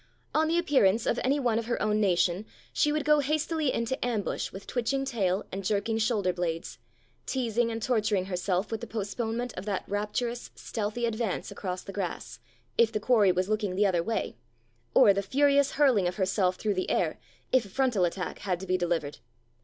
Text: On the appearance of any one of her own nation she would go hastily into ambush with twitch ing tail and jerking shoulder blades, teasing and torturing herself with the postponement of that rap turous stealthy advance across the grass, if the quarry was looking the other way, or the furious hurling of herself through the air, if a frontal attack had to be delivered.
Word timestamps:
On 0.33 0.47
the 0.47 0.57
appearance 0.57 1.05
of 1.05 1.19
any 1.23 1.39
one 1.39 1.59
of 1.59 1.67
her 1.67 1.79
own 1.79 1.99
nation 2.01 2.45
she 2.73 2.91
would 2.91 3.05
go 3.05 3.19
hastily 3.19 3.71
into 3.71 4.03
ambush 4.03 4.51
with 4.51 4.65
twitch 4.65 4.91
ing 4.93 5.05
tail 5.05 5.43
and 5.51 5.63
jerking 5.63 5.99
shoulder 5.99 6.33
blades, 6.33 6.79
teasing 7.27 7.69
and 7.69 7.79
torturing 7.83 8.25
herself 8.25 8.71
with 8.71 8.81
the 8.81 8.87
postponement 8.87 9.53
of 9.55 9.65
that 9.65 9.83
rap 9.87 10.11
turous 10.11 10.49
stealthy 10.55 11.05
advance 11.05 11.51
across 11.51 11.83
the 11.83 11.93
grass, 11.93 12.39
if 12.79 12.91
the 12.91 12.99
quarry 12.99 13.31
was 13.31 13.47
looking 13.47 13.75
the 13.75 13.85
other 13.85 14.01
way, 14.01 14.35
or 14.95 15.13
the 15.13 15.21
furious 15.21 15.73
hurling 15.73 16.07
of 16.07 16.15
herself 16.15 16.55
through 16.55 16.73
the 16.73 16.89
air, 16.89 17.19
if 17.51 17.63
a 17.63 17.69
frontal 17.69 18.03
attack 18.03 18.39
had 18.39 18.59
to 18.59 18.65
be 18.65 18.79
delivered. 18.79 19.19